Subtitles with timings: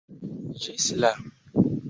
[0.63, 1.13] Ĝis la!